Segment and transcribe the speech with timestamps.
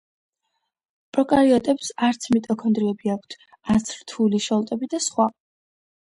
[1.17, 3.35] პროკარიოტებს არც მიტოქონდრიები აქვთ,
[3.75, 5.29] არც რთული შოლტები და სხვა.